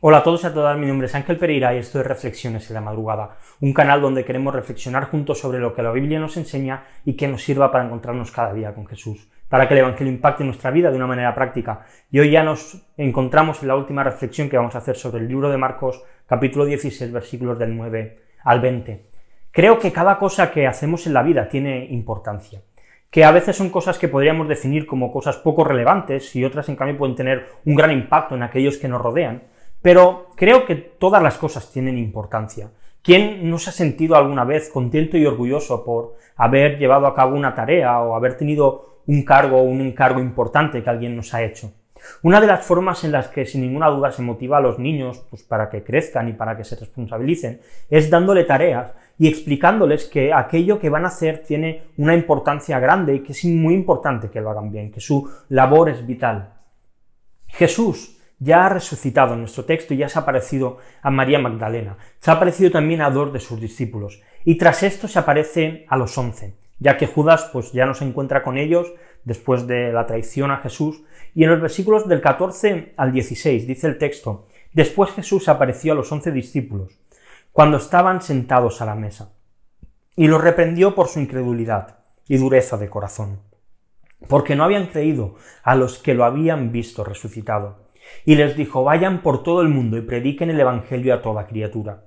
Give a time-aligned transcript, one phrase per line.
[0.00, 2.70] Hola a todos y a todas, mi nombre es Ángel Pereira y esto es Reflexiones
[2.70, 6.36] en la Madrugada, un canal donde queremos reflexionar juntos sobre lo que la Biblia nos
[6.36, 10.12] enseña y que nos sirva para encontrarnos cada día con Jesús, para que el Evangelio
[10.12, 11.84] impacte nuestra vida de una manera práctica.
[12.12, 15.26] Y hoy ya nos encontramos en la última reflexión que vamos a hacer sobre el
[15.26, 19.04] libro de Marcos, capítulo 16, versículos del 9 al 20.
[19.50, 22.62] Creo que cada cosa que hacemos en la vida tiene importancia
[23.10, 26.76] que a veces son cosas que podríamos definir como cosas poco relevantes y otras en
[26.76, 29.44] cambio pueden tener un gran impacto en aquellos que nos rodean.
[29.82, 32.70] Pero creo que todas las cosas tienen importancia.
[33.02, 37.36] ¿Quién no se ha sentido alguna vez contento y orgulloso por haber llevado a cabo
[37.36, 41.42] una tarea o haber tenido un cargo o un encargo importante que alguien nos ha
[41.42, 41.72] hecho?
[42.22, 45.24] Una de las formas en las que sin ninguna duda se motiva a los niños
[45.30, 50.32] pues, para que crezcan y para que se responsabilicen es dándole tareas y explicándoles que
[50.32, 54.40] aquello que van a hacer tiene una importancia grande y que es muy importante que
[54.40, 56.54] lo hagan bien, que su labor es vital.
[57.48, 61.98] Jesús ya ha resucitado en nuestro texto y ya se ha aparecido a María Magdalena.
[62.20, 64.22] Se ha aparecido también a dos de sus discípulos.
[64.44, 68.04] Y tras esto se aparece a los once, ya que Judas pues ya no se
[68.04, 68.92] encuentra con ellos
[69.24, 71.02] después de la traición a Jesús.
[71.34, 75.96] Y en los versículos del 14 al 16 dice el texto, Después Jesús apareció a
[75.96, 76.98] los once discípulos,
[77.52, 79.32] cuando estaban sentados a la mesa,
[80.14, 83.40] y los reprendió por su incredulidad y dureza de corazón,
[84.28, 87.87] porque no habían creído a los que lo habían visto resucitado
[88.24, 92.04] y les dijo, vayan por todo el mundo y prediquen el Evangelio a toda criatura.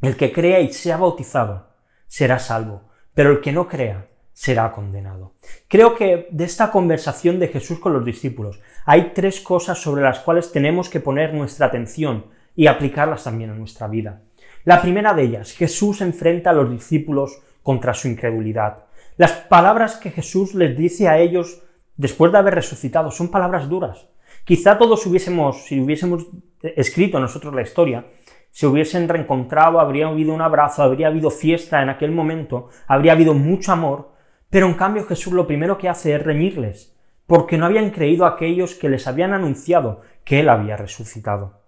[0.00, 1.68] El que crea y sea bautizado
[2.06, 5.34] será salvo, pero el que no crea será condenado.
[5.68, 10.20] Creo que de esta conversación de Jesús con los discípulos hay tres cosas sobre las
[10.20, 12.26] cuales tenemos que poner nuestra atención
[12.56, 14.22] y aplicarlas también a nuestra vida.
[14.64, 18.84] La primera de ellas, Jesús enfrenta a los discípulos contra su incredulidad.
[19.16, 21.62] Las palabras que Jesús les dice a ellos
[21.96, 24.06] después de haber resucitado son palabras duras,
[24.44, 26.26] Quizá todos hubiésemos, si hubiésemos
[26.62, 28.06] escrito nosotros la historia,
[28.50, 33.34] se hubiesen reencontrado, habría habido un abrazo, habría habido fiesta en aquel momento, habría habido
[33.34, 34.12] mucho amor,
[34.50, 36.96] pero en cambio Jesús lo primero que hace es reñirles,
[37.26, 41.60] porque no habían creído aquellos que les habían anunciado que Él había resucitado.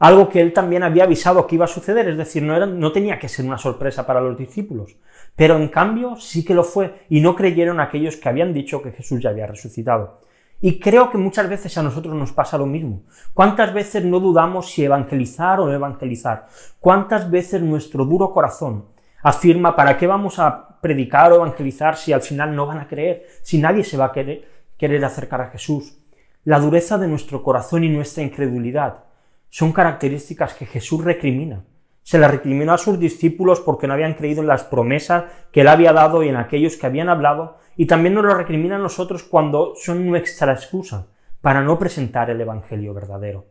[0.00, 2.92] Algo que Él también había avisado que iba a suceder, es decir, no, era, no
[2.92, 4.96] tenía que ser una sorpresa para los discípulos,
[5.36, 8.92] pero en cambio sí que lo fue, y no creyeron aquellos que habían dicho que
[8.92, 10.20] Jesús ya había resucitado.
[10.60, 13.02] Y creo que muchas veces a nosotros nos pasa lo mismo.
[13.32, 16.46] ¿Cuántas veces no dudamos si evangelizar o no evangelizar?
[16.80, 18.86] ¿Cuántas veces nuestro duro corazón
[19.22, 23.26] afirma para qué vamos a predicar o evangelizar si al final no van a creer,
[23.42, 25.96] si nadie se va a querer, acercar a Jesús?
[26.44, 29.04] La dureza de nuestro corazón y nuestra incredulidad
[29.50, 31.62] son características que Jesús recrimina.
[32.08, 35.68] Se las recriminó a sus discípulos porque no habían creído en las promesas que él
[35.68, 39.24] había dado y en aquellos que habían hablado y también nos lo recrimina a nosotros
[39.24, 41.08] cuando son nuestra excusa
[41.42, 43.48] para no presentar el Evangelio verdadero.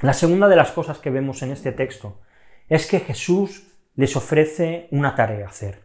[0.00, 2.22] La segunda de las cosas que vemos en este texto
[2.70, 5.82] es que Jesús les ofrece una tarea a hacer.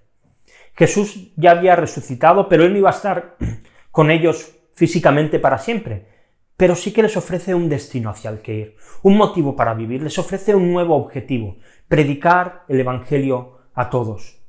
[0.74, 3.36] Jesús ya había resucitado, pero él no iba a estar
[3.92, 6.17] con ellos físicamente para siempre,
[6.58, 10.02] pero sí que les ofrece un destino hacia el que ir, un motivo para vivir,
[10.02, 11.58] les ofrece un nuevo objetivo,
[11.88, 14.42] predicar el Evangelio a todos.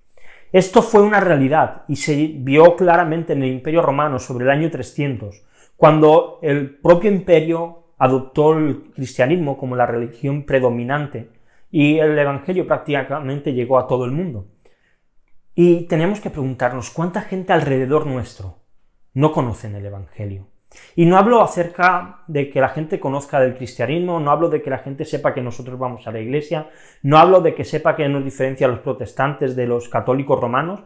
[0.50, 4.70] Esto fue una realidad y se vio claramente en el Imperio Romano sobre el año
[4.70, 5.44] 300,
[5.76, 11.30] cuando el propio imperio adoptó el cristianismo como la religión predominante
[11.70, 14.46] y el Evangelio prácticamente llegó a todo el mundo.
[15.54, 18.60] Y tenemos que preguntarnos cuánta gente alrededor nuestro
[19.12, 20.46] no conocen el Evangelio.
[20.96, 24.70] Y no hablo acerca de que la gente conozca del cristianismo, no hablo de que
[24.70, 26.70] la gente sepa que nosotros vamos a la iglesia,
[27.02, 30.80] no hablo de que sepa que nos diferencia a los protestantes de los católicos romanos,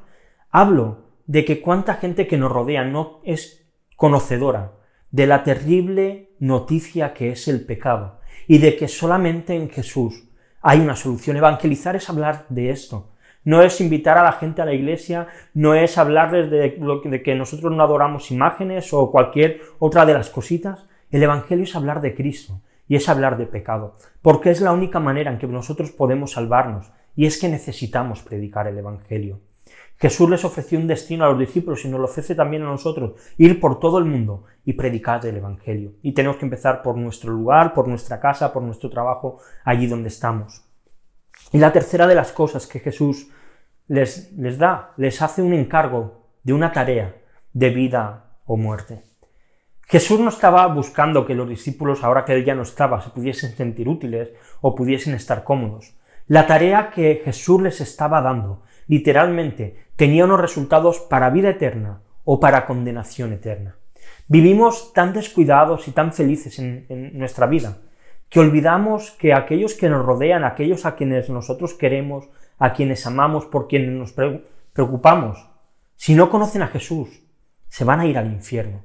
[0.50, 3.66] hablo de que cuánta gente que nos rodea no es
[3.96, 4.72] conocedora
[5.10, 10.28] de la terrible noticia que es el pecado y de que solamente en Jesús
[10.60, 11.36] hay una solución.
[11.36, 13.11] Evangelizar es hablar de esto,
[13.44, 17.72] no es invitar a la gente a la iglesia, no es hablarles de, que nosotros
[17.72, 20.86] no adoramos imágenes o cualquier otra de las cositas.
[21.10, 25.00] El Evangelio es hablar de Cristo y es hablar de pecado, porque es la única
[25.00, 29.40] manera en que nosotros podemos salvarnos y es que necesitamos predicar el Evangelio.
[29.98, 33.12] Jesús les ofreció un destino a los discípulos y nos lo ofrece también a nosotros,
[33.38, 35.92] ir por todo el mundo y predicar el Evangelio.
[36.02, 40.08] Y tenemos que empezar por nuestro lugar, por nuestra casa, por nuestro trabajo, allí donde
[40.08, 40.64] estamos.
[41.52, 43.28] Y la tercera de las cosas que Jesús
[43.86, 47.14] les, les da, les hace un encargo de una tarea
[47.52, 49.04] de vida o muerte.
[49.82, 53.54] Jesús no estaba buscando que los discípulos, ahora que él ya no estaba, se pudiesen
[53.54, 54.30] sentir útiles
[54.62, 55.94] o pudiesen estar cómodos.
[56.26, 62.40] La tarea que Jesús les estaba dando, literalmente, tenía unos resultados para vida eterna o
[62.40, 63.76] para condenación eterna.
[64.28, 67.76] Vivimos tan descuidados y tan felices en nuestra vida
[68.32, 73.44] que olvidamos que aquellos que nos rodean, aquellos a quienes nosotros queremos, a quienes amamos,
[73.44, 74.14] por quienes nos
[74.72, 75.50] preocupamos,
[75.96, 77.10] si no conocen a Jesús,
[77.68, 78.84] se van a ir al infierno.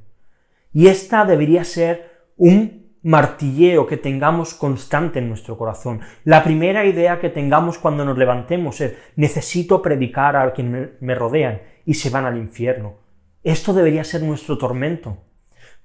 [0.73, 6.01] Y esta debería ser un martilleo que tengamos constante en nuestro corazón.
[6.25, 11.61] La primera idea que tengamos cuando nos levantemos es necesito predicar a quienes me rodean
[11.85, 12.97] y se van al infierno.
[13.45, 15.19] Esto debería ser nuestro tormento,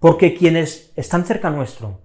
[0.00, 2.00] porque quienes están cerca nuestro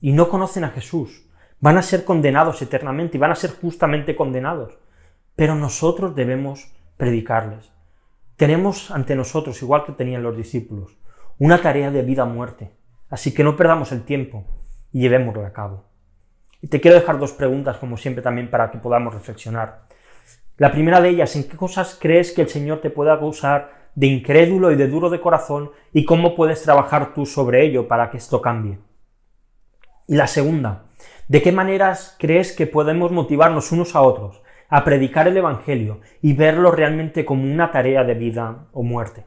[0.00, 1.28] y no conocen a Jesús
[1.60, 4.78] van a ser condenados eternamente y van a ser justamente condenados.
[5.34, 7.72] Pero nosotros debemos predicarles.
[8.36, 10.96] Tenemos ante nosotros, igual que tenían los discípulos,
[11.38, 12.72] una tarea de vida muerte.
[13.10, 14.44] Así que no perdamos el tiempo
[14.92, 15.84] y llevémoslo a cabo.
[16.60, 19.86] Y te quiero dejar dos preguntas, como siempre, también para que podamos reflexionar.
[20.56, 24.08] La primera de ellas, ¿en qué cosas crees que el Señor te pueda acusar de
[24.08, 28.16] incrédulo y de duro de corazón y cómo puedes trabajar tú sobre ello para que
[28.16, 28.78] esto cambie?
[30.10, 30.84] Y la segunda,
[31.28, 34.40] ¿de qué maneras crees que podemos motivarnos unos a otros
[34.70, 39.24] a predicar el Evangelio y verlo realmente como una tarea de vida o muerte?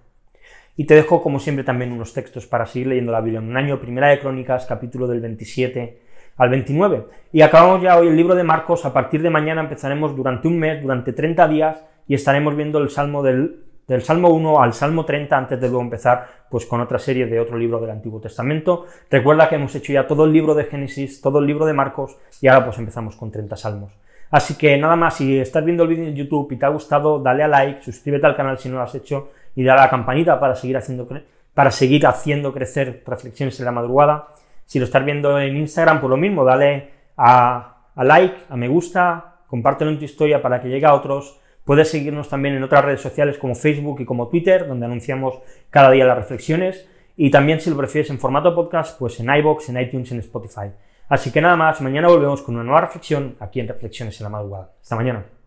[0.75, 3.41] Y te dejo, como siempre, también unos textos para seguir leyendo la Biblia.
[3.41, 6.01] En un año, Primera de Crónicas, capítulo del 27
[6.37, 7.05] al 29.
[7.31, 8.83] Y acabamos ya hoy el libro de Marcos.
[8.83, 12.89] A partir de mañana empezaremos durante un mes, durante 30 días, y estaremos viendo el
[12.89, 16.97] Salmo del, del Salmo 1 al Salmo 30 antes de luego empezar pues con otra
[16.97, 18.85] serie de otro libro del Antiguo Testamento.
[19.09, 22.17] Recuerda que hemos hecho ya todo el libro de Génesis, todo el libro de Marcos
[22.39, 23.91] y ahora pues empezamos con 30 salmos.
[24.29, 27.19] Así que nada más, si estás viendo el vídeo en YouTube y te ha gustado,
[27.19, 29.89] dale a like, suscríbete al canal si no lo has hecho y dale a la
[29.89, 31.05] campanita para seguir haciendo,
[31.53, 34.29] para seguir haciendo crecer reflexiones en la madrugada.
[34.65, 38.55] Si lo estás viendo en Instagram, por pues lo mismo, dale a, a like, a
[38.55, 41.41] me gusta, compártelo en tu historia para que llegue a otros.
[41.65, 45.91] Puedes seguirnos también en otras redes sociales como Facebook y como Twitter, donde anunciamos cada
[45.91, 46.87] día las reflexiones.
[47.15, 50.71] Y también, si lo prefieres en formato podcast, pues en iBox, en iTunes, en Spotify.
[51.07, 54.29] Así que nada más, mañana volvemos con una nueva reflexión aquí en Reflexiones en la
[54.29, 54.71] Madrugada.
[54.81, 55.40] Hasta mañana.